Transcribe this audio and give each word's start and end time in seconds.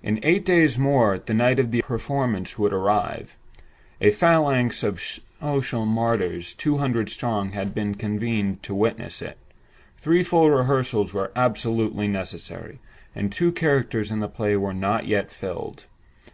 In 0.00 0.20
eight 0.22 0.44
days 0.44 0.78
more 0.78 1.18
the 1.18 1.34
night 1.34 1.58
of 1.58 1.72
performance 1.82 2.56
would 2.56 2.72
arrive; 2.72 3.36
a 4.00 4.12
phalanx 4.12 4.84
of 4.84 5.00
social 5.40 5.84
martyrs 5.84 6.54
two 6.54 6.76
hundred 6.76 7.08
strong 7.10 7.50
had 7.50 7.74
been 7.74 7.96
convened 7.96 8.62
to 8.62 8.76
witness 8.76 9.20
it; 9.20 9.38
three 9.98 10.22
full 10.22 10.48
rehearsals 10.50 11.12
were 11.12 11.32
absolutely 11.34 12.06
necessary; 12.06 12.78
and 13.12 13.32
two 13.32 13.50
characters 13.50 14.12
in 14.12 14.20
the 14.20 14.28
play 14.28 14.56
were 14.56 14.72
not 14.72 15.02
filled 15.32 15.86
yet. 16.26 16.30